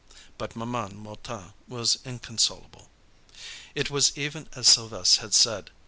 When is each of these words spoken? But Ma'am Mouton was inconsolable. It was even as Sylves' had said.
But 0.39 0.55
Ma'am 0.55 0.95
Mouton 0.97 1.53
was 1.67 1.99
inconsolable. 2.03 2.89
It 3.75 3.91
was 3.91 4.11
even 4.17 4.49
as 4.55 4.65
Sylves' 4.67 5.17
had 5.17 5.35
said. 5.35 5.69